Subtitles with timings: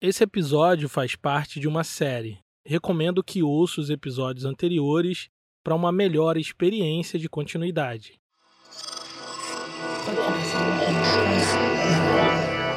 [0.00, 2.38] Esse episódio faz parte de uma série.
[2.64, 5.28] Recomendo que ouça os episódios anteriores
[5.64, 8.20] para uma melhor experiência de continuidade.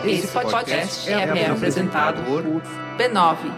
[0.03, 2.41] Esse podcast é, apresentado por
[2.97, 3.51] b9.com.br.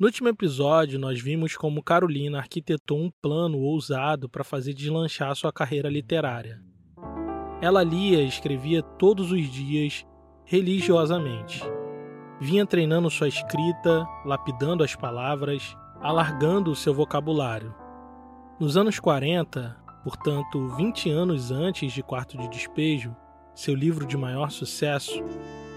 [0.00, 5.52] No último episódio, nós vimos como Carolina arquitetou um plano ousado para fazer deslanchar sua
[5.52, 6.58] carreira literária.
[7.60, 10.06] Ela lia e escrevia todos os dias,
[10.42, 11.62] religiosamente.
[12.40, 17.74] Vinha treinando sua escrita, lapidando as palavras, alargando o seu vocabulário.
[18.58, 23.14] Nos anos 40, portanto 20 anos antes de Quarto de Despejo,
[23.54, 25.22] seu livro de maior sucesso,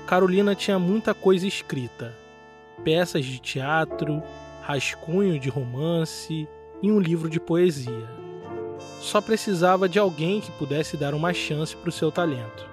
[0.08, 2.22] Carolina tinha muita coisa escrita
[2.83, 4.21] peças de teatro,
[4.61, 6.47] rascunho de romance
[6.81, 8.07] e um livro de poesia.
[8.99, 12.67] Só precisava de alguém que pudesse dar uma chance para o seu talento.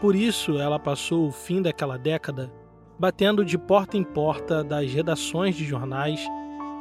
[0.00, 2.52] Por isso, ela passou o fim daquela década
[2.98, 6.24] batendo de porta em porta das redações de jornais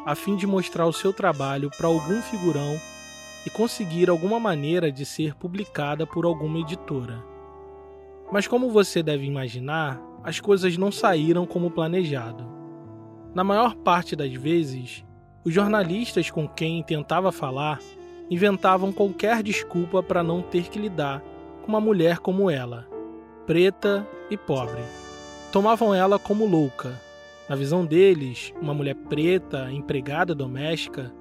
[0.05, 2.79] a fim de mostrar o seu trabalho para algum figurão
[3.45, 7.23] e conseguir alguma maneira de ser publicada por alguma editora.
[8.31, 12.45] Mas como você deve imaginar, as coisas não saíram como planejado.
[13.33, 15.03] Na maior parte das vezes,
[15.43, 17.79] os jornalistas com quem tentava falar
[18.29, 21.21] inventavam qualquer desculpa para não ter que lidar
[21.61, 22.87] com uma mulher como ela,
[23.45, 24.81] preta e pobre.
[25.51, 26.93] Tomavam ela como louca.
[27.49, 31.13] Na visão deles, uma mulher preta, empregada doméstica,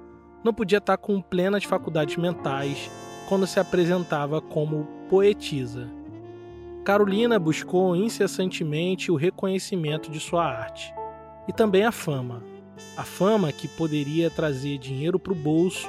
[0.43, 2.89] não podia estar com plenas faculdades mentais
[3.27, 5.89] quando se apresentava como poetisa.
[6.83, 10.91] Carolina buscou incessantemente o reconhecimento de sua arte
[11.47, 12.41] e também a fama.
[12.97, 15.87] A fama que poderia trazer dinheiro para o bolso,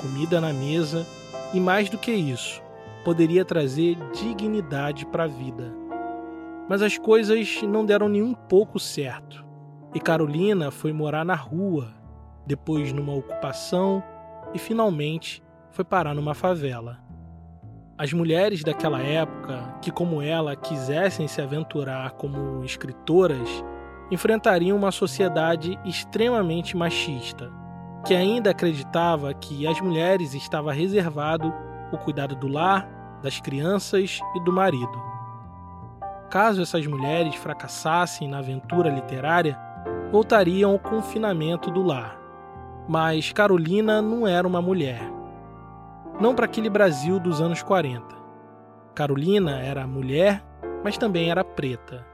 [0.00, 1.06] comida na mesa
[1.52, 2.62] e, mais do que isso,
[3.04, 5.74] poderia trazer dignidade para a vida.
[6.66, 9.44] Mas as coisas não deram nem um pouco certo
[9.94, 11.92] e Carolina foi morar na rua,
[12.46, 14.02] depois numa ocupação
[14.54, 17.09] e finalmente foi parar numa favela.
[18.00, 23.46] As mulheres daquela época, que como ela quisessem se aventurar como escritoras,
[24.10, 27.52] enfrentariam uma sociedade extremamente machista,
[28.06, 31.52] que ainda acreditava que às mulheres estava reservado
[31.92, 32.88] o cuidado do lar,
[33.22, 34.98] das crianças e do marido.
[36.30, 39.60] Caso essas mulheres fracassassem na aventura literária,
[40.10, 42.18] voltariam ao confinamento do lar.
[42.88, 45.19] Mas Carolina não era uma mulher
[46.20, 48.04] não para aquele Brasil dos anos 40.
[48.94, 50.44] Carolina era mulher,
[50.84, 52.06] mas também era preta.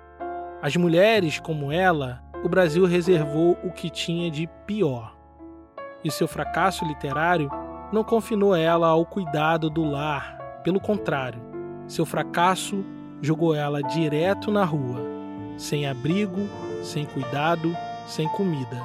[0.63, 5.17] As mulheres como ela, o Brasil reservou o que tinha de pior.
[6.05, 7.51] E seu fracasso literário
[7.93, 11.41] não confinou ela ao cuidado do lar, pelo contrário,
[11.87, 12.85] seu fracasso
[13.23, 15.01] jogou ela direto na rua,
[15.57, 16.49] sem abrigo,
[16.83, 17.75] sem cuidado,
[18.09, 18.83] sem comida.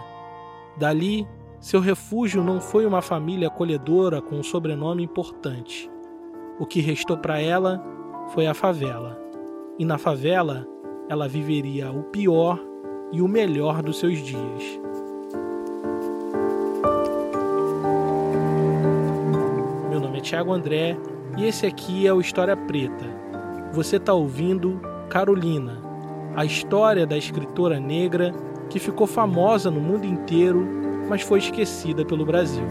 [0.77, 1.27] Dali
[1.61, 5.88] seu refúgio não foi uma família acolhedora com um sobrenome importante.
[6.59, 7.79] O que restou para ela
[8.33, 9.22] foi a favela.
[9.77, 10.67] E na favela,
[11.07, 12.59] ela viveria o pior
[13.11, 14.79] e o melhor dos seus dias.
[19.88, 20.97] Meu nome é Thiago André
[21.38, 23.05] e esse aqui é o História Preta.
[23.71, 25.79] Você está ouvindo Carolina,
[26.35, 28.33] a história da escritora negra
[28.67, 32.66] que ficou famosa no mundo inteiro mas foi esquecida pelo Brasil.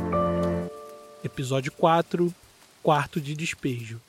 [1.23, 2.35] Episódio 4
[2.83, 4.01] Quarto de Despejo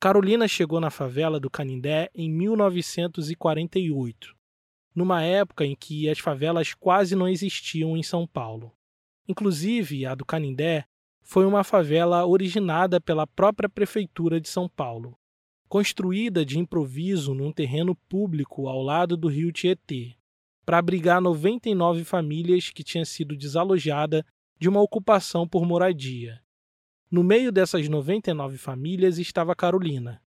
[0.00, 4.34] Carolina chegou na favela do Canindé em 1948,
[4.94, 8.72] numa época em que as favelas quase não existiam em São Paulo.
[9.26, 10.84] Inclusive, a do Canindé
[11.22, 15.18] foi uma favela originada pela própria Prefeitura de São Paulo,
[15.68, 20.17] construída de improviso num terreno público ao lado do rio Tietê
[20.68, 24.22] para abrigar 99 famílias que tinham sido desalojadas
[24.60, 26.42] de uma ocupação por moradia.
[27.10, 30.20] No meio dessas 99 famílias estava Carolina,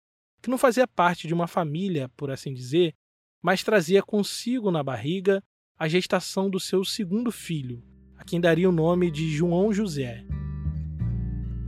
[0.41, 2.95] que não fazia parte de uma família, por assim dizer,
[3.41, 5.43] mas trazia consigo na barriga
[5.77, 7.83] a gestação do seu segundo filho,
[8.15, 10.25] a quem daria o nome de João José.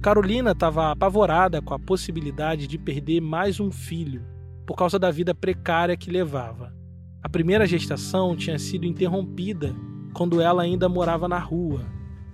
[0.01, 4.25] Carolina estava apavorada com a possibilidade de perder mais um filho,
[4.65, 6.79] por causa da vida precária que levava.
[7.23, 9.75] A primeira gestação tinha sido interrompida
[10.11, 11.85] quando ela ainda morava na rua,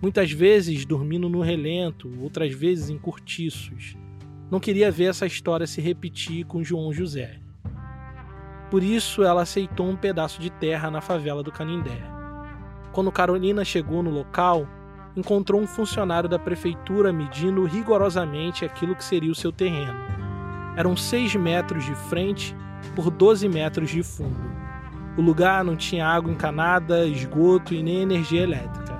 [0.01, 3.97] muitas vezes dormindo no relento, outras vezes em cortiços.
[4.49, 7.37] Não queria ver essa história se repetir com João José.
[8.71, 12.01] Por isso, ela aceitou um pedaço de terra na favela do Canindé.
[12.93, 14.67] Quando Carolina chegou no local,
[15.17, 19.99] encontrou um funcionário da prefeitura medindo rigorosamente aquilo que seria o seu terreno.
[20.77, 22.55] Eram 6 metros de frente
[22.95, 24.66] por 12 metros de fundo.
[25.17, 28.95] O lugar não tinha água encanada, esgoto e nem energia elétrica.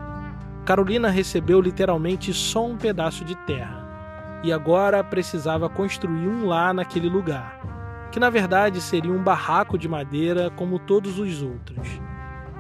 [0.66, 7.08] Carolina recebeu literalmente só um pedaço de terra e agora precisava construir um lar naquele
[7.08, 11.88] lugar, que na verdade seria um barraco de madeira como todos os outros.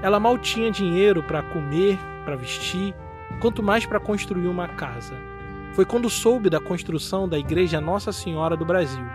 [0.03, 2.93] Ela mal tinha dinheiro para comer, para vestir,
[3.41, 5.15] quanto mais para construir uma casa.
[5.73, 9.05] Foi quando soube da construção da Igreja Nossa Senhora do Brasil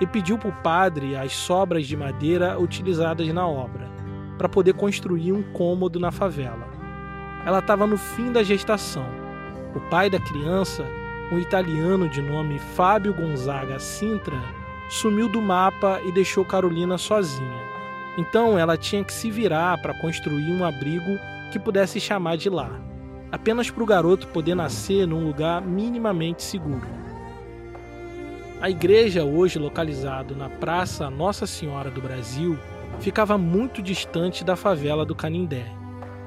[0.00, 3.88] e pediu para o padre as sobras de madeira utilizadas na obra,
[4.36, 6.68] para poder construir um cômodo na favela.
[7.44, 9.06] Ela estava no fim da gestação.
[9.74, 10.84] O pai da criança,
[11.32, 14.40] um italiano de nome Fábio Gonzaga Sintra,
[14.88, 17.68] sumiu do mapa e deixou Carolina sozinha.
[18.16, 21.18] Então ela tinha que se virar para construir um abrigo
[21.52, 22.80] que pudesse chamar de lar,
[23.30, 27.07] apenas para o garoto poder nascer num lugar minimamente seguro.
[28.60, 32.58] A igreja, hoje localizada na Praça Nossa Senhora do Brasil,
[32.98, 35.66] ficava muito distante da favela do Canindé.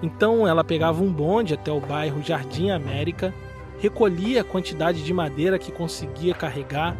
[0.01, 3.33] Então ela pegava um bonde até o bairro Jardim América,
[3.79, 6.95] recolhia a quantidade de madeira que conseguia carregar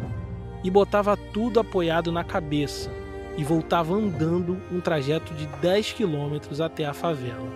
[0.62, 2.90] e botava tudo apoiado na cabeça
[3.34, 7.48] e voltava andando um trajeto de 10 quilômetros até a favela.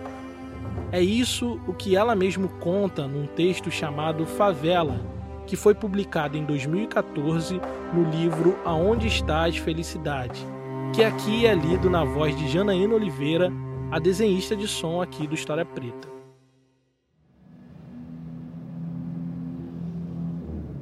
[0.91, 4.99] É isso o que ela mesmo conta num texto chamado Favela,
[5.47, 7.59] que foi publicado em 2014
[7.93, 10.45] no livro Aonde Estás Felicidade,
[10.93, 13.49] que aqui é lido na voz de Janaína Oliveira,
[13.89, 16.09] a desenhista de som aqui do História Preta.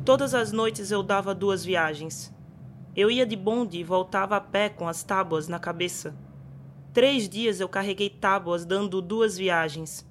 [0.04, 2.34] Todas as noites eu dava duas viagens.
[2.96, 6.16] Eu ia de bonde e voltava a pé com as tábuas na cabeça.
[6.94, 10.08] Três dias eu carreguei tábuas dando duas viagens.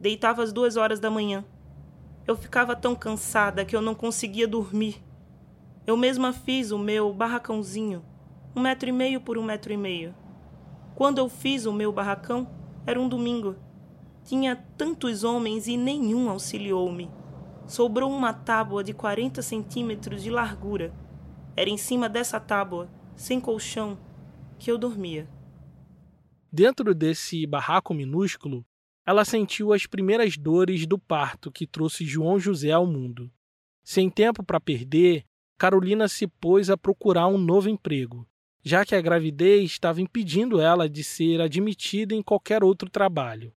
[0.00, 1.44] Deitava às duas horas da manhã.
[2.28, 5.02] Eu ficava tão cansada que eu não conseguia dormir.
[5.86, 8.04] Eu mesma fiz o meu barracãozinho,
[8.54, 10.14] um metro e meio por um metro e meio.
[10.94, 12.46] Quando eu fiz o meu barracão,
[12.86, 13.56] era um domingo.
[14.24, 17.10] Tinha tantos homens e nenhum auxiliou-me.
[17.66, 20.92] Sobrou uma tábua de 40 centímetros de largura.
[21.56, 23.96] Era em cima dessa tábua, sem colchão,
[24.58, 25.26] que eu dormia.
[26.52, 28.66] Dentro desse barraco minúsculo,
[29.08, 33.30] ela sentiu as primeiras dores do parto que trouxe João José ao mundo.
[33.82, 35.24] Sem tempo para perder,
[35.56, 38.28] Carolina se pôs a procurar um novo emprego,
[38.62, 43.50] já que a gravidez estava impedindo ela de ser admitida em qualquer outro trabalho.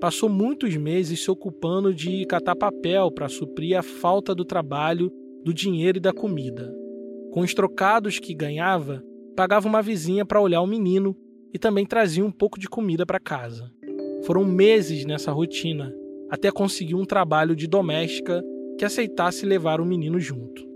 [0.00, 5.12] Passou muitos meses se ocupando de catar papel para suprir a falta do trabalho,
[5.44, 6.74] do dinheiro e da comida.
[7.30, 9.04] Com os trocados que ganhava,
[9.36, 11.14] pagava uma vizinha para olhar o menino
[11.54, 13.70] e também trazia um pouco de comida para casa.
[14.26, 15.94] Foram meses nessa rotina
[16.28, 18.42] até conseguir um trabalho de doméstica
[18.76, 20.66] que aceitasse levar o menino junto.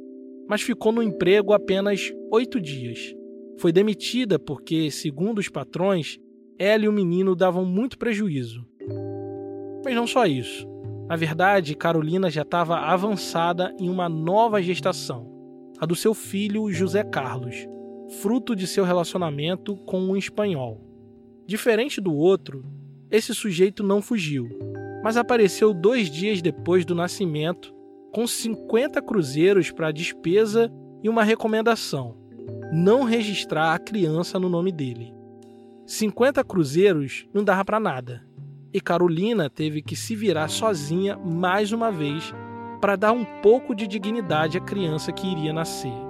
[0.48, 3.12] Mas ficou no emprego apenas oito dias.
[3.58, 6.16] Foi demitida porque, segundo os patrões,
[6.56, 8.64] ela e o menino davam muito prejuízo.
[9.84, 10.66] Mas não só isso.
[11.08, 15.26] Na verdade, Carolina já estava avançada em uma nova gestação,
[15.78, 17.66] a do seu filho José Carlos,
[18.08, 20.80] fruto de seu relacionamento com um espanhol.
[21.46, 22.64] Diferente do outro,
[23.10, 24.48] esse sujeito não fugiu,
[25.02, 27.74] mas apareceu dois dias depois do nascimento
[28.12, 30.72] com 50 cruzeiros para despesa
[31.02, 32.16] e uma recomendação:
[32.72, 35.14] não registrar a criança no nome dele.
[35.86, 38.22] 50 cruzeiros não dava para nada,
[38.72, 42.34] e Carolina teve que se virar sozinha mais uma vez
[42.80, 46.07] para dar um pouco de dignidade à criança que iria nascer.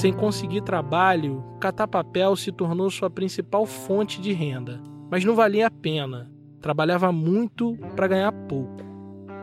[0.00, 4.82] Sem conseguir trabalho, catar papel se tornou sua principal fonte de renda.
[5.10, 6.32] Mas não valia a pena.
[6.58, 8.82] Trabalhava muito para ganhar pouco.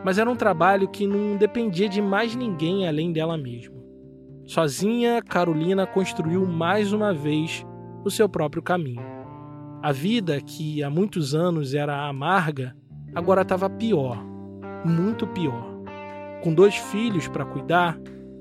[0.04, 3.76] Mas era um trabalho que não dependia de mais ninguém além dela mesma.
[4.46, 7.64] Sozinha, Carolina construiu mais uma vez
[8.04, 9.06] o seu próprio caminho.
[9.80, 12.74] A vida, que há muitos anos era amarga,
[13.14, 14.20] agora estava pior,
[14.84, 15.68] muito pior.
[16.42, 17.96] Com dois filhos para cuidar,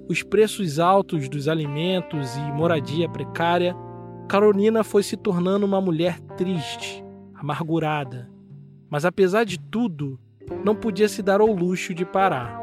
[0.09, 3.75] os preços altos dos alimentos e moradia precária,
[4.27, 7.03] Carolina foi se tornando uma mulher triste,
[7.35, 8.29] amargurada.
[8.89, 10.17] Mas apesar de tudo,
[10.63, 12.61] não podia se dar ao luxo de parar,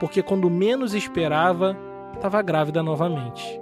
[0.00, 1.76] porque quando menos esperava,
[2.14, 3.60] estava grávida novamente.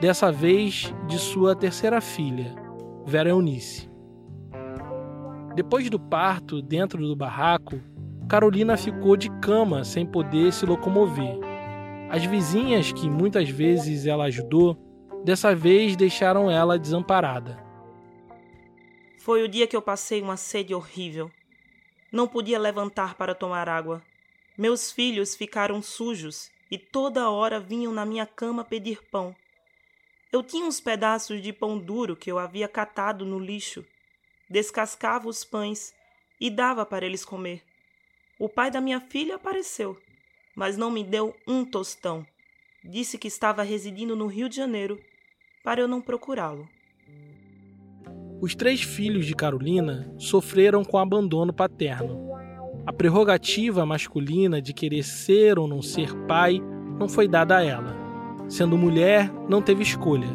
[0.00, 2.54] Dessa vez de sua terceira filha,
[3.04, 3.90] Vera Eunice.
[5.54, 7.80] Depois do parto dentro do barraco,
[8.28, 11.38] Carolina ficou de cama sem poder se locomover
[12.08, 14.76] as vizinhas, que muitas vezes ela ajudou,
[15.24, 17.64] dessa vez deixaram ela desamparada.
[19.18, 21.30] Foi o dia que eu passei uma sede horrível.
[22.12, 24.00] Não podia levantar para tomar água.
[24.56, 29.34] Meus filhos ficaram sujos e toda hora vinham na minha cama pedir pão.
[30.32, 33.84] Eu tinha uns pedaços de pão duro que eu havia catado no lixo.
[34.48, 35.92] Descascava os pães
[36.40, 37.62] e dava para eles comer.
[38.38, 39.98] O pai da minha filha apareceu,
[40.56, 42.26] mas não me deu um tostão.
[42.82, 44.98] Disse que estava residindo no Rio de Janeiro
[45.62, 46.66] para eu não procurá-lo.
[48.40, 52.30] Os três filhos de Carolina sofreram com abandono paterno.
[52.86, 56.60] A prerrogativa masculina de querer ser ou não ser pai
[56.98, 57.96] não foi dada a ela.
[58.48, 60.28] Sendo mulher, não teve escolha.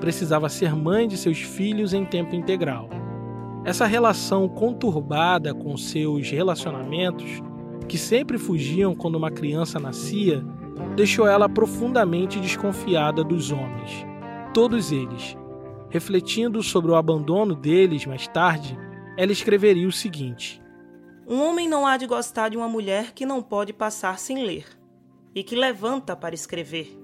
[0.00, 2.88] Precisava ser mãe de seus filhos em tempo integral.
[3.64, 7.42] Essa relação conturbada com seus relacionamentos,
[7.88, 10.44] que sempre fugiam quando uma criança nascia,
[10.94, 14.06] deixou ela profundamente desconfiada dos homens.
[14.52, 15.36] Todos eles.
[15.90, 18.78] Refletindo sobre o abandono deles mais tarde,
[19.16, 20.62] ela escreveria o seguinte:
[21.26, 24.66] Um homem não há de gostar de uma mulher que não pode passar sem ler,
[25.34, 26.94] e que levanta para escrever,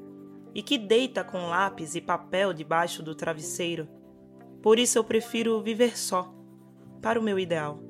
[0.55, 3.89] e que deita com lápis e papel debaixo do travesseiro.
[4.63, 6.35] Por isso eu prefiro viver só,
[7.01, 7.84] para o meu ideal.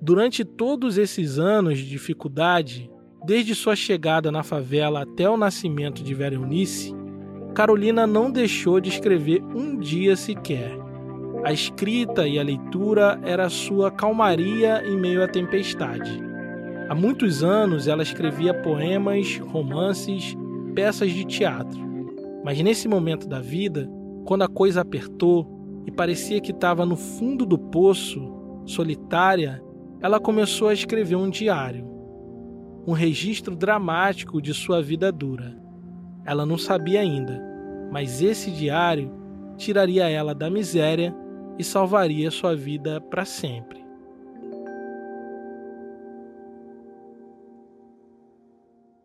[0.00, 2.90] Durante todos esses anos de dificuldade,
[3.24, 6.94] desde sua chegada na favela até o nascimento de Vera Eunice,
[7.54, 10.76] Carolina não deixou de escrever um dia sequer.
[11.44, 16.22] A escrita e a leitura era sua calmaria em meio à tempestade.
[16.88, 20.36] Há muitos anos ela escrevia poemas, romances,
[20.74, 21.80] peças de teatro.
[22.44, 23.88] Mas nesse momento da vida,
[24.26, 28.20] quando a coisa apertou e parecia que estava no fundo do poço,
[28.66, 29.62] solitária,
[30.04, 31.82] ela começou a escrever um diário,
[32.86, 35.58] um registro dramático de sua vida dura.
[36.26, 37.40] Ela não sabia ainda,
[37.90, 39.10] mas esse diário
[39.56, 41.16] tiraria ela da miséria
[41.58, 43.82] e salvaria sua vida para sempre.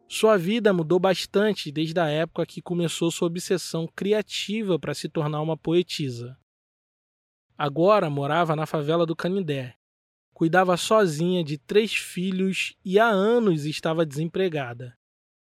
[0.05, 5.39] Sua vida mudou bastante desde a época que começou sua obsessão criativa para se tornar
[5.39, 6.37] uma poetisa.
[7.57, 9.78] Agora morava na favela do Canindé.
[10.39, 14.97] Cuidava sozinha de três filhos e há anos estava desempregada.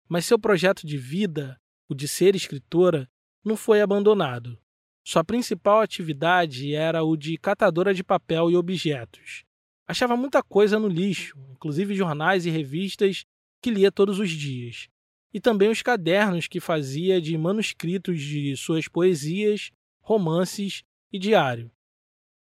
[0.07, 1.59] Mas seu projeto de vida,
[1.89, 3.05] o de ser escritora,
[3.43, 4.57] não foi abandonado.
[5.03, 9.43] Sua principal atividade era o de catadora de papel e objetos.
[9.85, 13.25] Achava muita coisa no lixo, inclusive jornais e revistas
[13.61, 14.87] que lia todos os dias,
[15.33, 21.69] e também os cadernos que fazia de manuscritos de suas poesias, romances e diário.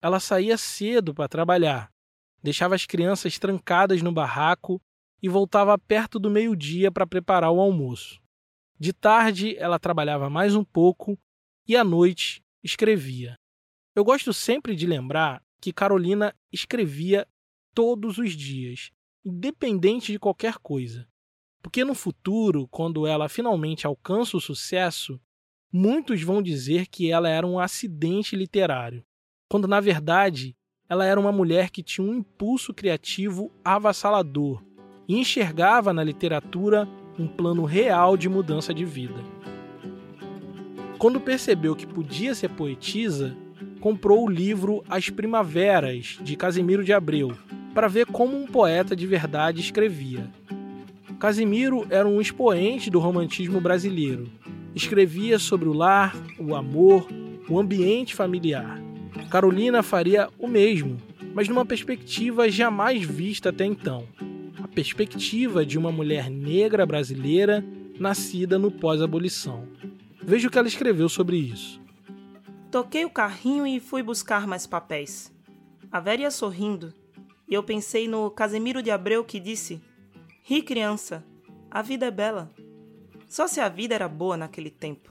[0.03, 1.92] Ela saía cedo para trabalhar,
[2.43, 4.81] deixava as crianças trancadas no barraco
[5.23, 8.21] e voltava perto do meio-dia para preparar o almoço.
[8.79, 11.17] De tarde, ela trabalhava mais um pouco
[11.67, 13.39] e à noite escrevia.
[13.95, 17.27] Eu gosto sempre de lembrar que Carolina escrevia
[17.73, 18.91] todos os dias
[19.25, 21.09] independente de qualquer coisa.
[21.63, 25.21] Porque no futuro, quando ela finalmente alcança o sucesso,
[25.73, 29.05] muitos vão dizer que ela era um acidente literário,
[29.49, 30.57] quando na verdade
[30.93, 34.63] ela era uma mulher que tinha um impulso criativo avassalador
[35.09, 36.87] e enxergava na literatura
[37.19, 39.25] um plano real de mudança de vida.
[40.99, 43.35] Quando percebeu que podia ser poetisa,
[43.81, 47.33] comprou o livro As Primaveras, de Casimiro de Abreu,
[47.73, 50.31] para ver como um poeta de verdade escrevia.
[51.19, 54.29] Casimiro era um expoente do romantismo brasileiro.
[54.75, 57.09] Escrevia sobre o lar, o amor,
[57.49, 58.92] o ambiente familiar.
[59.33, 60.99] Carolina faria o mesmo,
[61.33, 64.07] mas numa perspectiva jamais vista até então
[64.63, 67.65] a perspectiva de uma mulher negra brasileira
[67.99, 69.67] nascida no pós-abolição.
[70.23, 71.81] Veja o que ela escreveu sobre isso.
[72.71, 75.33] Toquei o carrinho e fui buscar mais papéis.
[75.91, 76.93] A velha sorrindo
[77.49, 79.81] e eu pensei no Casemiro de Abreu que disse:
[80.43, 81.25] Ri, criança,
[81.71, 82.51] a vida é bela.
[83.27, 85.11] Só se a vida era boa naquele tempo,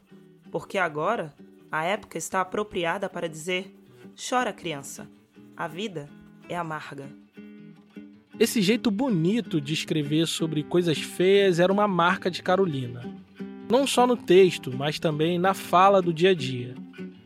[0.51, 1.33] porque agora
[1.71, 3.80] a época está apropriada para dizer:
[4.29, 5.09] Chora, criança,
[5.57, 6.07] a vida
[6.47, 7.09] é amarga.
[8.39, 13.01] Esse jeito bonito de escrever sobre coisas feias era uma marca de Carolina.
[13.67, 16.75] Não só no texto, mas também na fala do dia a dia.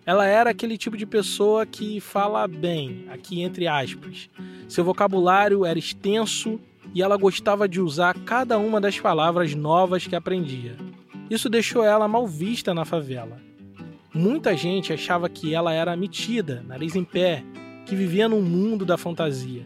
[0.05, 4.29] Ela era aquele tipo de pessoa que fala bem, aqui entre aspas,
[4.69, 6.61] seu vocabulário era extenso
[6.93, 10.77] e ela gostava de usar cada uma das palavras novas que aprendia.
[11.29, 13.44] Isso deixou ela mal vista na favela.
[14.15, 17.43] Muita gente achava que ela era metida, nariz em pé,
[17.85, 19.65] que vivia num mundo da fantasia.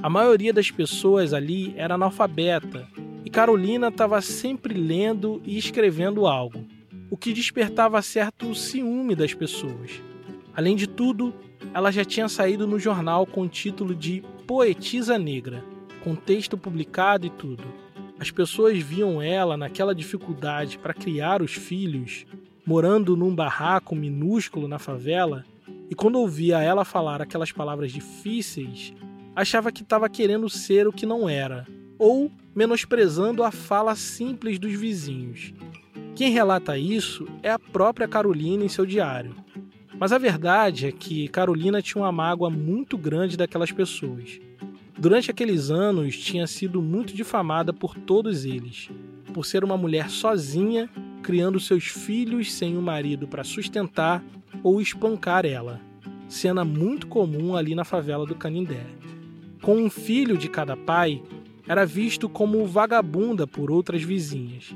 [0.00, 2.86] A maioria das pessoas ali era analfabeta
[3.24, 6.64] e Carolina estava sempre lendo e escrevendo algo,
[7.10, 10.00] o que despertava certo ciúme das pessoas.
[10.54, 11.34] Além de tudo,
[11.74, 15.64] ela já tinha saído no jornal com o título de Poetisa Negra,
[16.04, 17.64] com texto publicado e tudo.
[18.16, 22.24] As pessoas viam ela naquela dificuldade para criar os filhos,
[22.68, 25.42] morando num barraco minúsculo na favela,
[25.88, 28.92] e quando ouvia ela falar aquelas palavras difíceis,
[29.34, 31.66] achava que estava querendo ser o que não era,
[31.98, 35.54] ou menosprezando a fala simples dos vizinhos.
[36.14, 39.34] Quem relata isso é a própria Carolina em seu diário.
[39.98, 44.38] Mas a verdade é que Carolina tinha uma mágoa muito grande daquelas pessoas.
[44.98, 48.90] Durante aqueles anos, tinha sido muito difamada por todos eles,
[49.32, 50.90] por ser uma mulher sozinha,
[51.22, 54.24] criando seus filhos sem um marido para sustentar
[54.62, 55.80] ou espancar ela,
[56.28, 58.84] cena muito comum ali na favela do Canindé.
[59.62, 61.22] Com um filho de cada pai,
[61.66, 64.74] era visto como vagabunda por outras vizinhas.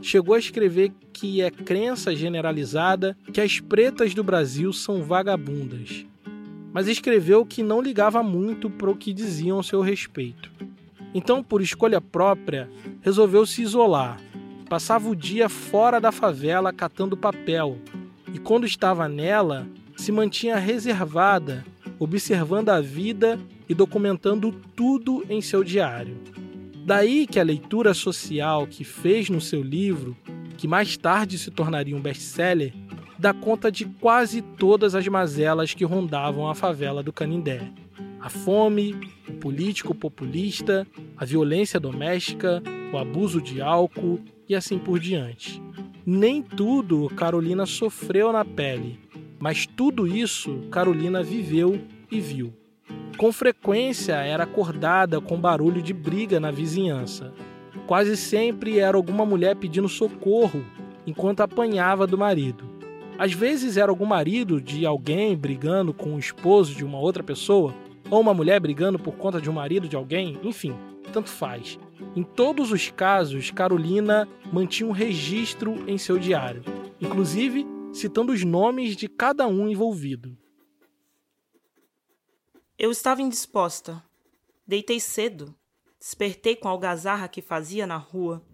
[0.00, 6.06] Chegou a escrever que é crença generalizada que as pretas do Brasil são vagabundas
[6.72, 10.50] mas escreveu que não ligava muito para o que diziam ao seu respeito.
[11.14, 14.20] Então, por escolha própria, resolveu se isolar.
[14.68, 17.78] Passava o dia fora da favela catando papel
[18.32, 21.64] e, quando estava nela, se mantinha reservada,
[21.98, 26.18] observando a vida e documentando tudo em seu diário.
[26.84, 30.14] Daí que a leitura social que fez no seu livro,
[30.58, 32.74] que mais tarde se tornaria um best-seller,
[33.18, 37.62] dá conta de quase todas as mazelas que rondavam a favela do Canindé.
[38.20, 38.94] A fome,
[39.26, 45.62] o político populista, a violência doméstica, o abuso de álcool e assim por diante.
[46.04, 48.98] Nem tudo Carolina sofreu na pele,
[49.38, 52.52] mas tudo isso Carolina viveu e viu.
[53.18, 57.32] Com frequência era acordada com barulho de briga na vizinhança.
[57.86, 60.64] Quase sempre era alguma mulher pedindo socorro
[61.06, 62.64] enquanto apanhava do marido.
[63.18, 67.74] Às vezes era algum marido de alguém brigando com o esposo de uma outra pessoa,
[68.08, 70.74] ou uma mulher brigando por conta de um marido de alguém, enfim,
[71.12, 71.78] tanto faz.
[72.14, 76.62] Em todos os casos, Carolina mantinha um registro em seu diário,
[77.00, 80.36] inclusive citando os nomes de cada um envolvido.
[82.78, 84.02] Eu estava indisposta.
[84.66, 85.54] Deitei cedo.
[85.98, 88.44] Despertei com a algazarra que fazia na rua.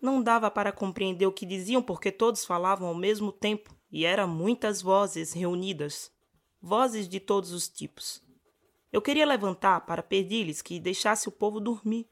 [0.00, 4.26] Não dava para compreender o que diziam porque todos falavam ao mesmo tempo e eram
[4.26, 6.10] muitas vozes reunidas,
[6.60, 8.20] vozes de todos os tipos.
[8.92, 12.08] Eu queria levantar para pedir-lhes que deixasse o povo dormir,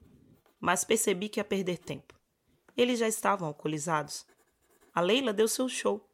[0.61, 2.15] mas percebi que ia perder tempo.
[2.77, 4.27] Eles já estavam alcoolizados.
[4.95, 6.07] A Leila deu seu show,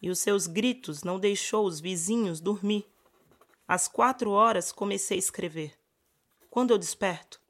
[0.00, 2.86] e os seus gritos não deixou os vizinhos dormir.
[3.66, 5.74] Às quatro horas comecei a escrever.
[6.50, 7.40] Quando eu desperto,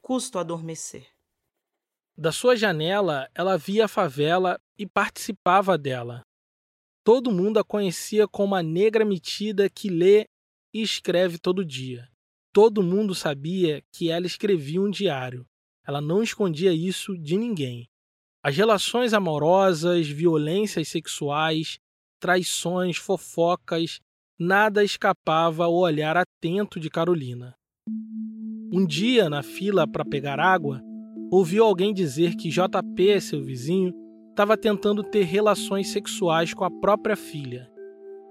[0.00, 1.06] custo adormecer.
[2.16, 6.22] Da sua janela, ela via a favela e participava dela.
[7.04, 10.26] Todo mundo a conhecia como a negra metida que lê
[10.72, 12.08] e escreve todo dia.
[12.52, 15.46] Todo mundo sabia que ela escrevia um diário.
[15.86, 17.88] Ela não escondia isso de ninguém.
[18.42, 21.78] As relações amorosas, violências sexuais,
[22.18, 24.00] traições, fofocas,
[24.38, 27.54] nada escapava ao olhar atento de Carolina.
[28.72, 30.82] Um dia, na fila para pegar água,
[31.30, 33.94] ouviu alguém dizer que JP, seu vizinho,
[34.30, 37.70] estava tentando ter relações sexuais com a própria filha.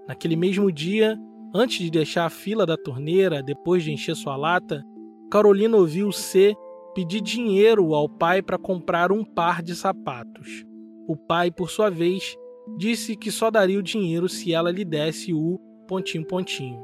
[0.07, 1.17] Naquele mesmo dia,
[1.53, 4.83] antes de deixar a fila da torneira depois de encher sua lata,
[5.31, 6.55] Carolina ouviu C
[6.95, 10.65] pedir dinheiro ao pai para comprar um par de sapatos.
[11.05, 12.37] O pai, por sua vez,
[12.77, 16.81] disse que só daria o dinheiro se ela lhe desse o pontinho pontinho.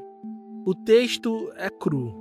[0.65, 2.13] O texto é cru.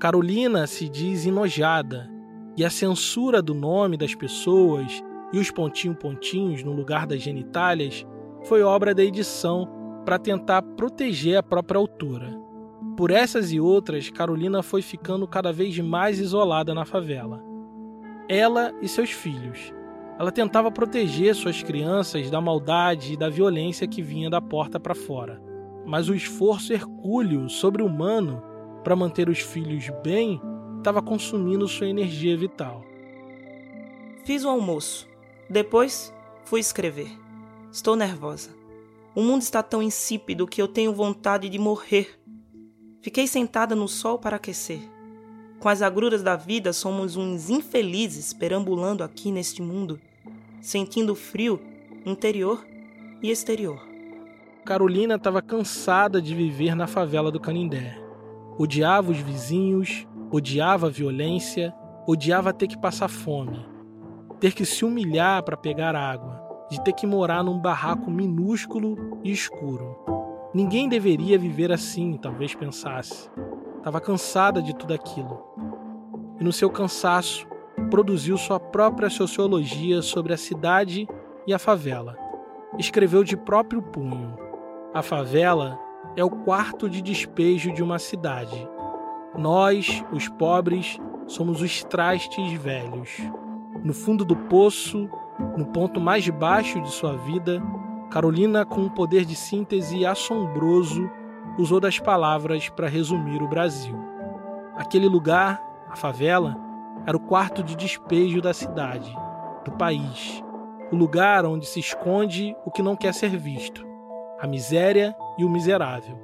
[0.00, 2.10] Carolina se diz enojada,
[2.56, 8.06] e a censura do nome das pessoas e os pontinho-pontinhos no lugar das genitálias
[8.44, 9.68] foi obra da edição
[10.04, 12.47] para tentar proteger a própria autora.
[12.98, 17.40] Por essas e outras, Carolina foi ficando cada vez mais isolada na favela.
[18.28, 19.72] Ela e seus filhos.
[20.18, 24.96] Ela tentava proteger suas crianças da maldade e da violência que vinha da porta para
[24.96, 25.40] fora.
[25.86, 28.42] Mas o esforço hercúleo sobre-humano
[28.82, 30.42] para manter os filhos bem
[30.78, 32.84] estava consumindo sua energia vital.
[34.24, 35.08] Fiz o almoço.
[35.48, 36.12] Depois,
[36.44, 37.16] fui escrever.
[37.70, 38.50] Estou nervosa.
[39.14, 42.17] O mundo está tão insípido que eu tenho vontade de morrer.
[43.00, 44.80] Fiquei sentada no sol para aquecer.
[45.58, 50.00] Com as agruras da vida, somos uns infelizes perambulando aqui neste mundo,
[50.60, 51.60] sentindo frio
[52.06, 52.64] interior
[53.22, 53.80] e exterior.
[54.64, 57.98] Carolina estava cansada de viver na favela do Canindé.
[58.58, 61.74] Odiava os vizinhos, odiava a violência,
[62.06, 63.78] odiava ter que passar fome
[64.40, 69.30] ter que se humilhar para pegar água, de ter que morar num barraco minúsculo e
[69.30, 70.17] escuro.
[70.58, 73.30] Ninguém deveria viver assim, talvez pensasse.
[73.76, 75.40] Estava cansada de tudo aquilo.
[76.40, 77.46] E no seu cansaço,
[77.88, 81.06] produziu sua própria sociologia sobre a cidade
[81.46, 82.18] e a favela.
[82.76, 84.36] Escreveu de próprio punho:
[84.92, 85.78] A favela
[86.16, 88.68] é o quarto de despejo de uma cidade.
[89.38, 93.16] Nós, os pobres, somos os trastes velhos.
[93.84, 95.08] No fundo do poço,
[95.56, 97.62] no ponto mais baixo de sua vida,
[98.10, 101.10] Carolina, com um poder de síntese assombroso,
[101.58, 103.96] usou das palavras para resumir o Brasil.
[104.74, 106.56] Aquele lugar, a favela,
[107.06, 109.14] era o quarto de despejo da cidade,
[109.64, 110.42] do país,
[110.90, 113.84] o lugar onde se esconde o que não quer ser visto,
[114.40, 116.18] a miséria e o miserável,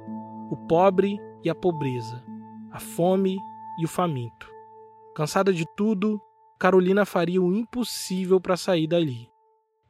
[0.49, 2.23] o pobre e a pobreza,
[2.71, 3.37] a fome
[3.79, 4.49] e o faminto.
[5.15, 6.19] Cansada de tudo,
[6.59, 9.29] Carolina faria o impossível para sair dali.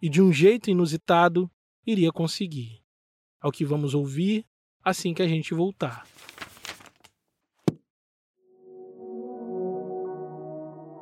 [0.01, 1.49] E de um jeito inusitado,
[1.85, 2.81] iria conseguir.
[3.41, 4.45] Ao que vamos ouvir
[4.83, 6.05] assim que a gente voltar.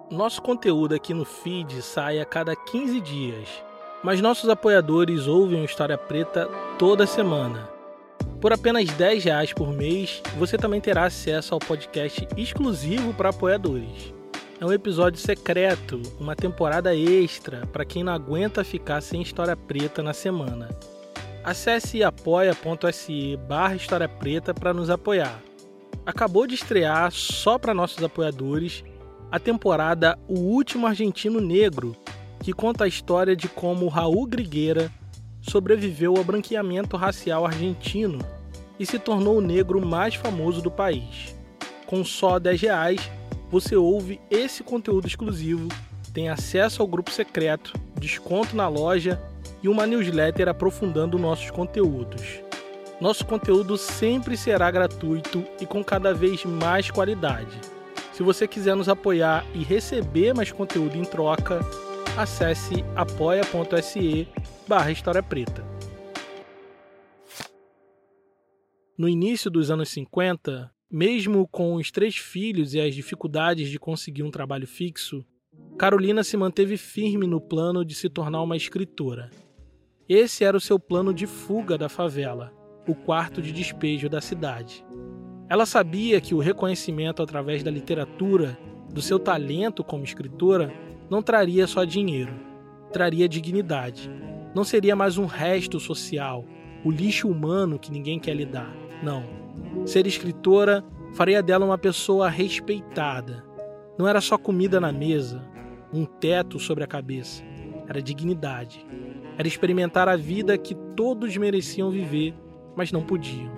[0.10, 3.50] Nosso conteúdo aqui no feed sai a cada 15 dias,
[4.04, 7.68] mas nossos apoiadores ouvem o História Preta toda semana.
[8.40, 14.14] Por apenas 10 reais por mês, você também terá acesso ao podcast exclusivo para apoiadores.
[14.64, 20.02] É um episódio secreto, uma temporada extra para quem não aguenta ficar sem História Preta
[20.02, 20.70] na semana.
[21.44, 25.38] Acesse apoia.se barra História Preta para nos apoiar.
[26.06, 28.86] Acabou de estrear, só para nossos apoiadores,
[29.30, 31.94] a temporada O Último Argentino Negro,
[32.40, 34.90] que conta a história de como Raul Grigueira
[35.42, 38.20] sobreviveu ao branqueamento racial argentino
[38.80, 41.36] e se tornou o negro mais famoso do país.
[41.86, 43.12] Com só 10 reais,
[43.54, 45.68] você ouve esse conteúdo exclusivo,
[46.12, 49.22] tem acesso ao grupo secreto, desconto na loja
[49.62, 52.40] e uma newsletter aprofundando nossos conteúdos.
[53.00, 57.56] Nosso conteúdo sempre será gratuito e com cada vez mais qualidade.
[58.12, 61.60] Se você quiser nos apoiar e receber mais conteúdo em troca,
[62.18, 64.28] acesse apoia.se
[64.68, 65.64] barra História Preta.
[68.98, 74.22] No início dos anos 50, mesmo com os três filhos e as dificuldades de conseguir
[74.22, 75.26] um trabalho fixo,
[75.76, 79.32] Carolina se manteve firme no plano de se tornar uma escritora.
[80.08, 82.54] Esse era o seu plano de fuga da favela,
[82.88, 84.86] o quarto de despejo da cidade.
[85.50, 88.56] Ela sabia que o reconhecimento através da literatura,
[88.94, 90.72] do seu talento como escritora,
[91.10, 92.36] não traria só dinheiro,
[92.92, 94.12] traria dignidade.
[94.54, 96.46] Não seria mais um resto social,
[96.86, 98.72] o lixo humano que ninguém quer lidar.
[99.02, 99.43] Não.
[99.86, 103.44] Ser escritora faria dela uma pessoa respeitada.
[103.98, 105.44] Não era só comida na mesa,
[105.94, 107.44] um teto sobre a cabeça,
[107.88, 108.86] era dignidade.
[109.38, 112.34] Era experimentar a vida que todos mereciam viver,
[112.76, 113.52] mas não podiam.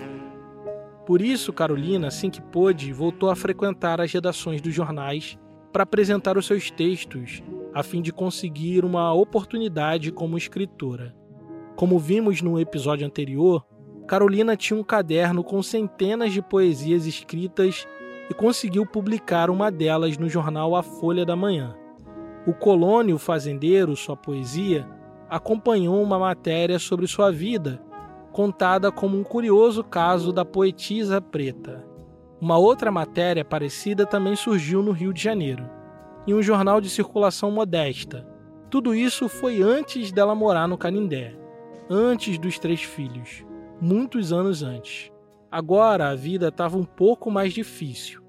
[1.06, 5.38] Por isso, Carolina, assim que pôde, voltou a frequentar as redações dos jornais
[5.72, 11.16] para apresentar os seus textos, a fim de conseguir uma oportunidade como escritora.
[11.76, 13.66] Como vimos no episódio anterior,
[14.08, 17.88] Carolina tinha um caderno com centenas de poesias escritas
[18.30, 21.76] e conseguiu publicar uma delas no jornal A Folha da Manhã.
[22.46, 24.88] O Colônio Fazendeiro, sua poesia,
[25.28, 27.82] acompanhou uma matéria sobre sua vida,
[28.32, 31.84] contada como um curioso caso da poetisa preta.
[32.40, 35.68] Uma outra matéria parecida também surgiu no Rio de Janeiro,
[36.28, 38.28] em um jornal de circulação modesta.
[38.70, 41.36] Tudo isso foi antes dela morar no Canindé,
[41.90, 43.44] antes dos três filhos,
[43.82, 45.12] muitos anos antes.
[45.52, 48.22] Agora a vida estava um pouco mais difícil.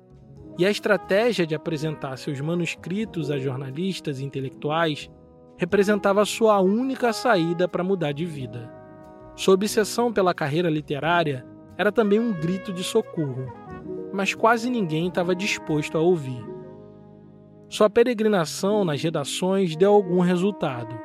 [0.58, 5.10] E a estratégia de apresentar seus manuscritos a jornalistas e intelectuais
[5.58, 8.72] representava sua única saída para mudar de vida.
[9.34, 11.44] Sua obsessão pela carreira literária
[11.76, 13.52] era também um grito de socorro,
[14.12, 16.42] mas quase ninguém estava disposto a ouvir.
[17.68, 20.98] Sua peregrinação nas redações deu algum resultado.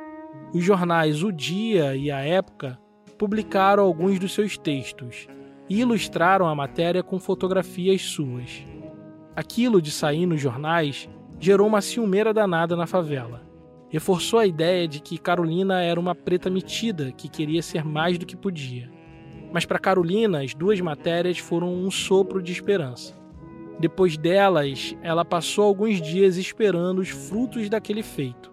[0.54, 2.78] Os jornais O Dia e A Época
[3.22, 5.28] publicaram alguns dos seus textos
[5.70, 8.66] e ilustraram a matéria com fotografias suas.
[9.36, 11.08] Aquilo de sair nos jornais
[11.38, 13.52] gerou uma ciumeira danada na favela
[13.92, 18.24] reforçou a ideia de que Carolina era uma preta metida que queria ser mais do
[18.24, 18.90] que podia.
[19.52, 23.14] Mas para Carolina, as duas matérias foram um sopro de esperança.
[23.78, 28.50] Depois delas, ela passou alguns dias esperando os frutos daquele feito.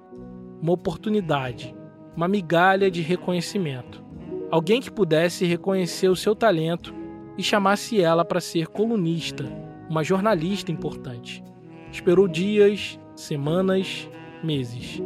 [0.61, 1.73] Uma oportunidade,
[2.17, 4.08] uma migalha de reconhecimento.
[4.51, 6.93] Alguém que pudesse reconhecer o seu talento
[7.37, 9.45] e chamasse ela para ser colunista,
[9.87, 11.43] uma jornalista importante.
[11.91, 14.09] Esperou dias, semanas,
[14.43, 15.01] meses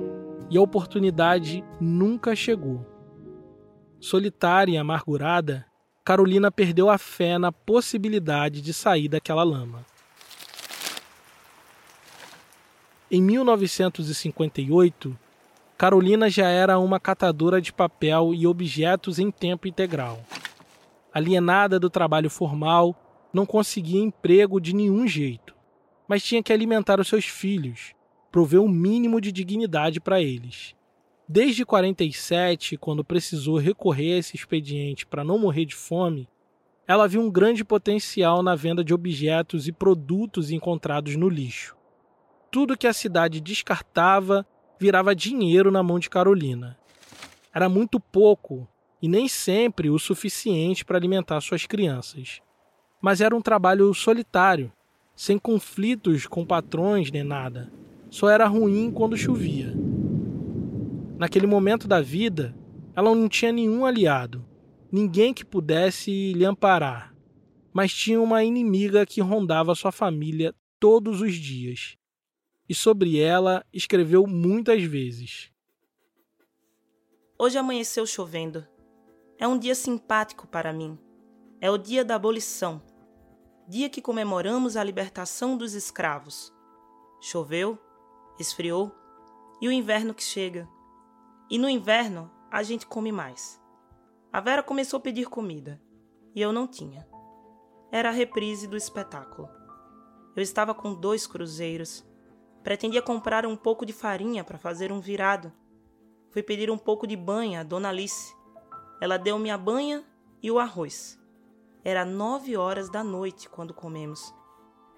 [0.50, 2.86] e a oportunidade nunca chegou.
[4.00, 5.66] Solitária e amargurada,
[6.06, 9.86] Carolina perdeu a fé na possibilidade de sair daquela lama.
[13.10, 15.18] Em 1958,
[15.78, 20.20] Carolina já era uma catadora de papel e objetos em tempo integral.
[21.14, 22.96] Alienada do trabalho formal,
[23.34, 25.56] não conseguia emprego de nenhum jeito,
[26.08, 27.94] mas tinha que alimentar os seus filhos,
[28.32, 30.76] prover o um mínimo de dignidade para eles.
[31.28, 36.28] Desde 47, quando precisou recorrer a esse expediente para não morrer de fome,
[36.88, 41.76] ela viu um grande potencial na venda de objetos e produtos encontrados no lixo
[42.54, 44.46] tudo que a cidade descartava
[44.80, 46.78] virava dinheiro na mão de Carolina.
[47.54, 48.68] Era muito pouco
[49.02, 52.42] e nem sempre o suficiente para alimentar suas crianças.
[53.02, 54.72] Mas era um trabalho solitário,
[55.16, 57.72] sem conflitos com patrões nem nada.
[58.10, 59.74] Só era ruim quando chovia.
[61.18, 62.56] Naquele momento da vida,
[62.96, 64.46] ela não tinha nenhum aliado,
[64.92, 67.14] ninguém que pudesse lhe amparar,
[67.72, 71.98] mas tinha uma inimiga que rondava sua família todos os dias
[72.68, 75.52] e sobre ela escreveu muitas vezes.
[77.38, 78.66] Hoje amanheceu chovendo.
[79.38, 80.98] É um dia simpático para mim.
[81.60, 82.82] É o dia da abolição,
[83.68, 86.54] dia que comemoramos a libertação dos escravos.
[87.22, 87.80] Choveu,
[88.40, 88.94] esfriou
[89.62, 90.68] e o inverno que chega.
[91.50, 93.62] E no inverno a gente come mais.
[94.32, 95.82] A Vera começou a pedir comida
[96.36, 97.08] e eu não tinha.
[97.92, 99.50] Era a reprise do espetáculo.
[100.36, 102.06] Eu estava com dois cruzeiros
[102.64, 105.52] Pretendia comprar um pouco de farinha para fazer um virado.
[106.32, 108.34] Fui pedir um pouco de banha a Dona Alice.
[109.02, 110.04] Ela deu-me a banha
[110.42, 111.20] e o arroz.
[111.84, 114.34] Era nove horas da noite quando comemos.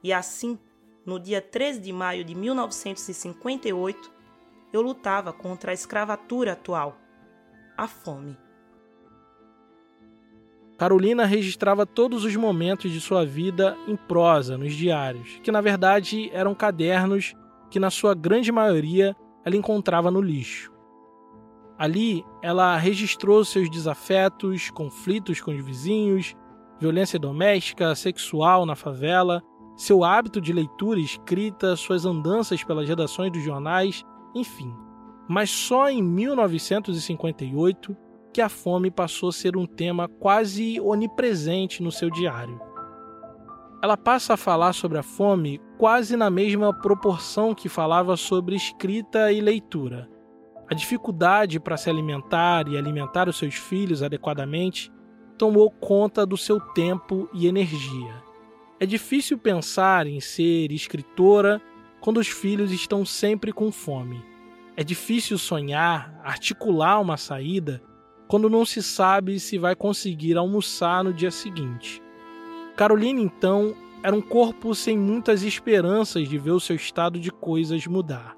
[0.03, 0.59] E assim,
[1.03, 4.13] no dia 13 de maio de 1958,
[4.71, 6.95] eu lutava contra a escravatura atual,
[7.75, 8.37] a fome.
[10.77, 16.29] Carolina registrava todos os momentos de sua vida em prosa nos diários, que na verdade
[16.33, 17.33] eram cadernos
[17.69, 20.71] que na sua grande maioria ela encontrava no lixo.
[21.77, 26.33] Ali, ela registrou seus desafetos, conflitos com os vizinhos,
[26.79, 29.43] violência doméstica, sexual na favela,
[29.75, 34.73] seu hábito de leitura e escrita, suas andanças pelas redações dos jornais, enfim.
[35.27, 37.95] Mas só em 1958
[38.33, 42.59] que a fome passou a ser um tema quase onipresente no seu diário
[43.85, 49.31] ela passa a falar sobre a fome quase na mesma proporção que falava sobre escrita
[49.31, 50.09] e leitura.
[50.69, 54.91] A dificuldade para se alimentar e alimentar os seus filhos adequadamente
[55.37, 58.23] tomou conta do seu tempo e energia.
[58.79, 61.61] É difícil pensar em ser escritora
[62.01, 64.23] quando os filhos estão sempre com fome.
[64.75, 67.81] É difícil sonhar, articular uma saída
[68.27, 72.01] quando não se sabe se vai conseguir almoçar no dia seguinte.
[72.75, 77.87] Carolina, então, era um corpo sem muitas esperanças de ver o seu estado de coisas
[77.87, 78.37] mudar.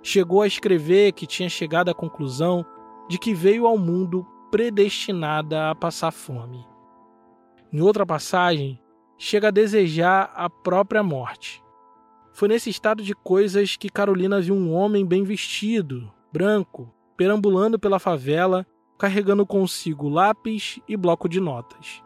[0.00, 2.64] Chegou a escrever que tinha chegado à conclusão
[3.08, 6.64] de que veio ao mundo predestinada a passar fome.
[7.72, 8.80] Em outra passagem,
[9.18, 11.60] chega a desejar a própria morte.
[12.32, 17.98] Foi nesse estado de coisas que Carolina viu um homem bem vestido, branco, perambulando pela
[17.98, 18.64] favela,
[18.96, 22.05] carregando consigo lápis e bloco de notas.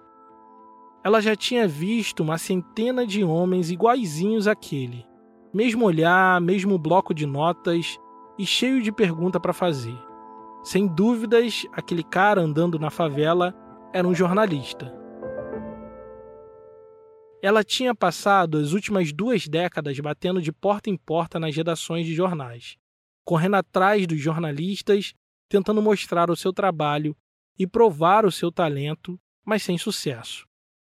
[1.02, 5.06] Ela já tinha visto uma centena de homens iguaizinhos àquele,
[5.52, 7.98] mesmo olhar, mesmo bloco de notas
[8.38, 9.96] e cheio de pergunta para fazer.
[10.62, 13.54] Sem dúvidas, aquele cara andando na favela
[13.94, 14.94] era um jornalista.
[17.42, 22.14] Ela tinha passado as últimas duas décadas batendo de porta em porta nas redações de
[22.14, 22.76] jornais,
[23.24, 25.14] correndo atrás dos jornalistas,
[25.48, 27.16] tentando mostrar o seu trabalho
[27.58, 30.49] e provar o seu talento, mas sem sucesso.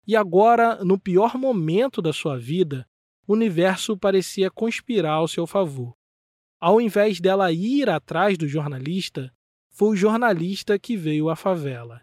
[0.07, 2.87] E agora, no pior momento da sua vida,
[3.27, 5.93] o universo parecia conspirar ao seu favor.
[6.59, 9.29] Ao invés dela ir atrás do jornalista,
[9.69, 12.01] foi o jornalista que veio à favela.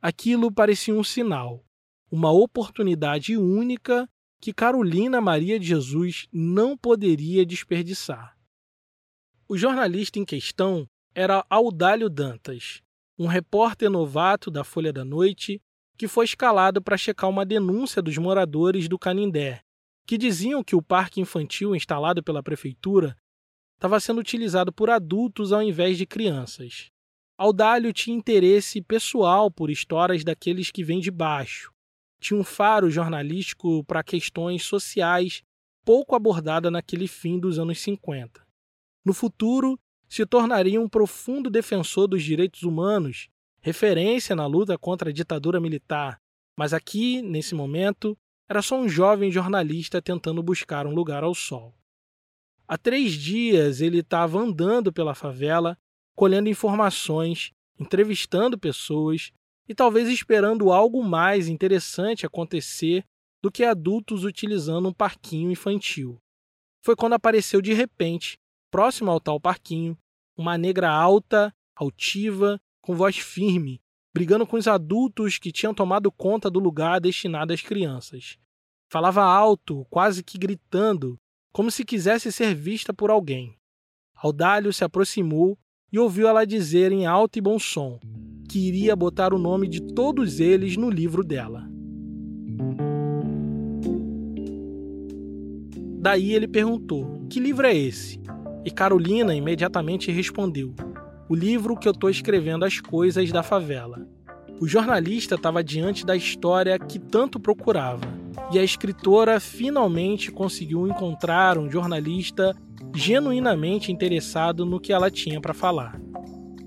[0.00, 1.64] Aquilo parecia um sinal,
[2.10, 4.06] uma oportunidade única
[4.38, 8.36] que Carolina Maria de Jesus não poderia desperdiçar.
[9.48, 12.82] O jornalista em questão era Audálio Dantas,
[13.18, 15.62] um repórter novato da Folha da Noite
[15.96, 19.62] que foi escalado para checar uma denúncia dos moradores do Canindé,
[20.06, 23.16] que diziam que o parque infantil instalado pela prefeitura
[23.74, 26.90] estava sendo utilizado por adultos ao invés de crianças.
[27.36, 31.72] Audálio tinha interesse pessoal por histórias daqueles que vêm de baixo.
[32.20, 35.42] Tinha um faro jornalístico para questões sociais
[35.84, 38.46] pouco abordada naquele fim dos anos 50.
[39.04, 39.78] No futuro,
[40.08, 43.28] se tornaria um profundo defensor dos direitos humanos
[43.62, 46.20] referência na luta contra a ditadura militar,
[46.58, 51.74] mas aqui, nesse momento, era só um jovem jornalista tentando buscar um lugar ao sol.
[52.66, 55.78] Há três dias ele estava andando pela favela,
[56.14, 59.32] colhendo informações, entrevistando pessoas
[59.68, 63.04] e talvez esperando algo mais interessante acontecer
[63.42, 66.20] do que adultos utilizando um parquinho infantil.
[66.84, 68.38] Foi quando apareceu de repente,
[68.70, 69.96] próximo ao tal parquinho,
[70.36, 73.80] uma negra alta, altiva, com voz firme,
[74.12, 78.36] brigando com os adultos que tinham tomado conta do lugar destinado às crianças.
[78.90, 81.18] Falava alto, quase que gritando,
[81.52, 83.56] como se quisesse ser vista por alguém.
[84.14, 85.58] Audálio se aproximou
[85.90, 87.98] e ouviu ela dizer em alto e bom som
[88.52, 91.66] que iria botar o nome de todos eles no livro dela.
[95.98, 98.20] Daí ele perguntou: Que livro é esse?
[98.62, 100.74] E Carolina imediatamente respondeu:
[101.32, 104.06] O livro que eu estou escrevendo as coisas da favela.
[104.60, 108.04] O jornalista estava diante da história que tanto procurava,
[108.52, 112.54] e a escritora finalmente conseguiu encontrar um jornalista
[112.94, 115.98] genuinamente interessado no que ela tinha para falar.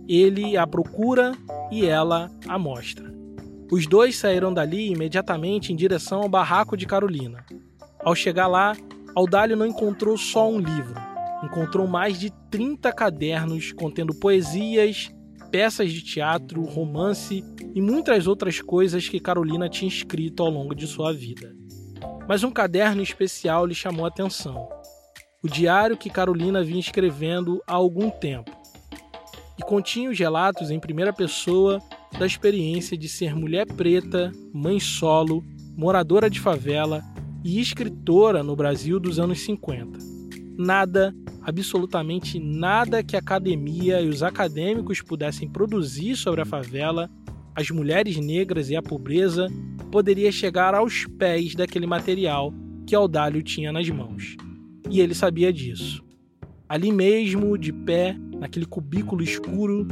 [0.10, 1.34] Ele a procura
[1.71, 3.13] e ela a mostra.
[3.71, 7.45] Os dois saíram dali imediatamente em direção ao barraco de Carolina.
[8.04, 8.75] Ao chegar lá,
[9.13, 10.99] Audálio não encontrou só um livro,
[11.43, 15.10] encontrou mais de 30 cadernos contendo poesias,
[15.52, 17.43] peças de teatro, romance
[17.74, 21.56] e muitas outras coisas que Carolina tinha escrito ao longo de sua vida.
[22.28, 24.67] Mas um caderno especial lhe chamou a atenção.
[25.43, 28.52] O diário que Carolina vinha escrevendo há algum tempo.
[29.58, 31.80] E continha os relatos em primeira pessoa
[32.17, 35.43] da experiência de ser mulher preta, mãe solo,
[35.78, 37.04] moradora de favela
[37.43, 40.14] e escritora no Brasil dos anos 50.
[40.58, 47.10] Nada, absolutamente nada que a academia e os acadêmicos pudessem produzir sobre a favela,
[47.54, 49.48] as mulheres negras e a pobreza
[49.91, 52.54] poderia chegar aos pés daquele material
[52.86, 54.36] que Audálio tinha nas mãos.
[54.89, 56.04] E ele sabia disso.
[56.68, 59.88] Ali mesmo, de pé, naquele cubículo escuro,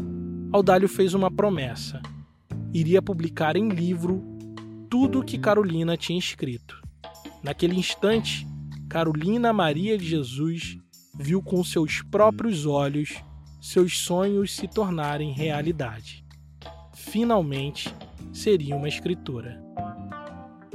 [0.52, 2.02] Audálio fez uma promessa.
[2.73, 4.23] Iria publicar em livro
[4.89, 6.82] tudo o que Carolina tinha escrito.
[7.43, 8.47] Naquele instante,
[8.93, 10.77] Carolina Maria de Jesus
[11.17, 13.15] viu com seus próprios olhos
[13.60, 16.23] seus sonhos se tornarem realidade.
[16.93, 17.91] Finalmente,
[18.32, 19.60] seria uma escritora.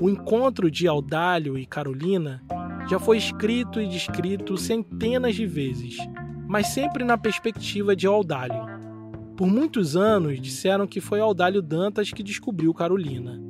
[0.00, 2.42] O encontro de Audálio e Carolina
[2.90, 5.96] já foi escrito e descrito centenas de vezes,
[6.48, 8.66] mas sempre na perspectiva de Audálio.
[9.36, 13.40] Por muitos anos disseram que foi Audálio Dantas que descobriu Carolina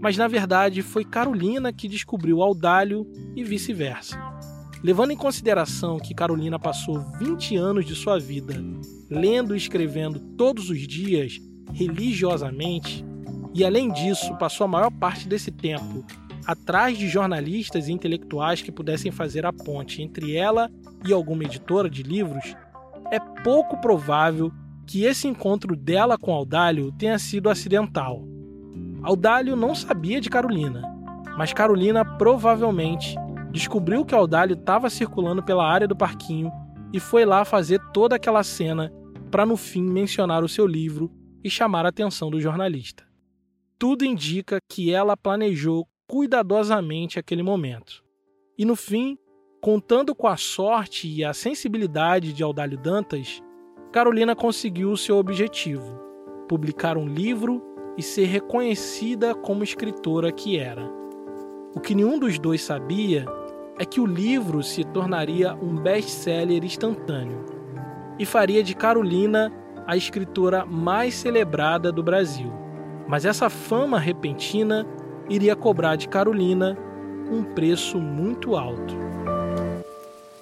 [0.00, 4.16] mas na verdade foi Carolina que descobriu Audálio e vice-versa.
[4.82, 8.54] Levando em consideração que Carolina passou 20 anos de sua vida
[9.10, 11.40] lendo e escrevendo todos os dias,
[11.72, 13.04] religiosamente,
[13.54, 16.04] e além disso passou a maior parte desse tempo
[16.46, 20.70] atrás de jornalistas e intelectuais que pudessem fazer a ponte entre ela
[21.04, 22.54] e alguma editora de livros,
[23.10, 24.52] é pouco provável
[24.86, 28.24] que esse encontro dela com Audálio tenha sido acidental.
[29.06, 30.82] Audálio não sabia de Carolina,
[31.38, 33.14] mas Carolina provavelmente
[33.52, 36.50] descobriu que Audálio estava circulando pela área do parquinho
[36.92, 38.92] e foi lá fazer toda aquela cena
[39.30, 41.08] para no fim mencionar o seu livro
[41.44, 43.06] e chamar a atenção do jornalista.
[43.78, 48.02] Tudo indica que ela planejou cuidadosamente aquele momento.
[48.58, 49.16] E no fim,
[49.62, 53.40] contando com a sorte e a sensibilidade de Audálio Dantas,
[53.92, 55.96] Carolina conseguiu o seu objetivo:
[56.48, 60.90] publicar um livro e ser reconhecida como escritora que era.
[61.74, 63.26] O que nenhum dos dois sabia
[63.78, 67.44] é que o livro se tornaria um best-seller instantâneo
[68.18, 69.52] e faria de Carolina
[69.86, 72.52] a escritora mais celebrada do Brasil.
[73.06, 74.86] Mas essa fama repentina
[75.28, 76.76] iria cobrar de Carolina
[77.30, 78.96] um preço muito alto.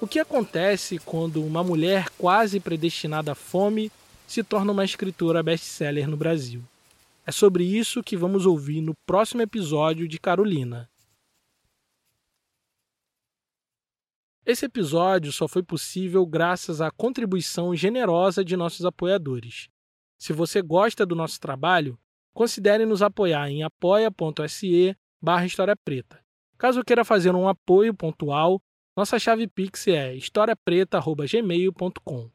[0.01, 3.91] O que acontece quando uma mulher quase predestinada à fome
[4.27, 6.63] se torna uma escritora best-seller no Brasil?
[7.27, 10.91] É sobre isso que vamos ouvir no próximo episódio de Carolina.
[14.45, 19.71] Esse episódio só foi possível graças à contribuição generosa de nossos apoiadores.
[20.19, 21.99] Se você gosta do nosso trabalho,
[22.35, 26.23] considere nos apoiar em apoia.se barra História Preta.
[26.59, 28.61] Caso queira fazer um apoio pontual,
[28.95, 32.31] nossa chave Pix é historiapreta.gmail.com.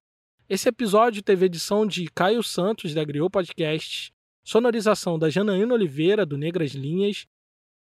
[0.49, 4.11] Esse episódio teve edição de Caio Santos, da Griot Podcast,
[4.49, 7.27] sonorização da Janaína Oliveira, do Negras Linhas,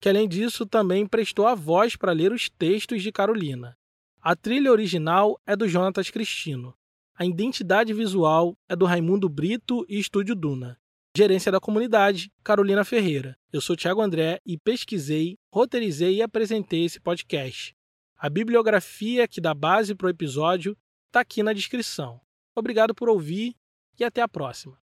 [0.01, 3.79] que além disso também prestou a voz para ler os textos de Carolina.
[4.21, 6.75] A trilha original é do Jonatas Cristino.
[7.15, 10.77] A identidade visual é do Raimundo Brito e Estúdio Duna.
[11.17, 13.39] Gerência da Comunidade, Carolina Ferreira.
[13.53, 17.77] Eu sou Tiago André e pesquisei, roteirizei e apresentei esse podcast.
[18.19, 20.77] A bibliografia que dá base para o episódio
[21.07, 22.21] está aqui na descrição.
[22.57, 23.55] Obrigado por ouvir
[23.97, 24.81] e até a próxima.